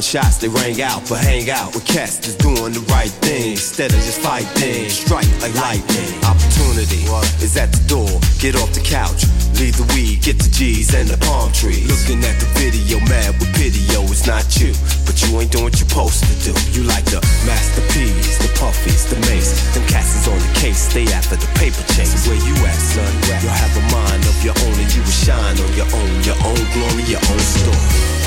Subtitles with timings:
[0.00, 3.92] Gunshots, they rang out, but hang out with cats that's doing the right thing instead
[3.92, 4.88] of just fighting.
[4.88, 6.14] Strike like lightning.
[6.24, 7.04] Opportunity
[7.44, 8.08] is at the door.
[8.38, 9.28] Get off the couch,
[9.60, 11.84] leave the weed, get the G's and the palm trees.
[11.84, 14.72] Looking at the video, mad with pity, yo, it's not you.
[15.04, 16.56] But you ain't doing what you're supposed to do.
[16.72, 19.52] You like the masterpiece, the puffies, the mace.
[19.76, 22.26] Them cats is on the case, stay after the paper chase.
[22.30, 23.10] Where you at, son?
[23.42, 26.38] You'll have a mind of your own and you will shine on your own, your
[26.40, 28.19] own glory, your own story.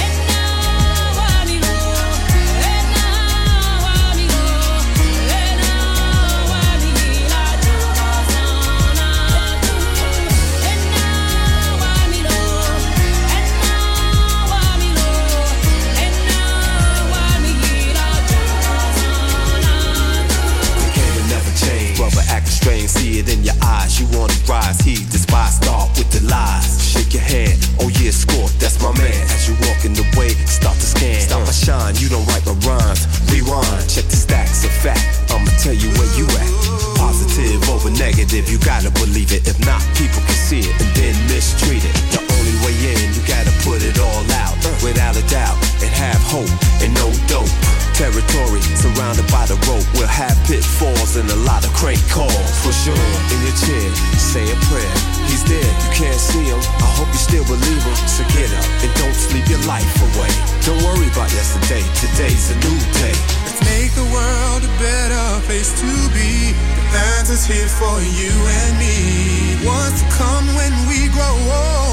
[23.04, 24.00] See it in your eyes.
[24.00, 25.56] You wanna rise, he despise.
[25.58, 26.80] Start with the lies.
[26.80, 29.22] Shake your head, oh yeah, score, that's my man.
[29.34, 31.22] As you walk in the way, start to scan.
[31.22, 33.10] Stop my shine, you don't write my rhymes.
[33.34, 35.04] Rewind, check the stacks of fact.
[35.34, 36.50] I'ma tell you where you at.
[36.96, 39.48] Positive over negative, you gotta believe it.
[39.48, 41.96] If not, people can see it and then mistreat it.
[42.14, 44.56] The only way in, you gotta put it all out.
[44.86, 46.52] Without a doubt, and have hope
[46.84, 49.86] and no dope territory surrounded by the rope.
[49.94, 52.34] We'll have pitfalls and a lot of crank calls.
[52.66, 54.96] For sure, in your chair, say a prayer.
[55.30, 56.60] He's there, you can't see him.
[56.82, 57.98] I hope you still believe him.
[58.10, 60.32] So get up and don't sleep your life away.
[60.66, 63.16] Don't worry about yesterday, today's a new day.
[63.46, 66.58] Let's make the world a better place to be.
[66.92, 69.66] The answer's here for you and me.
[69.66, 71.93] What's to come when we grow old?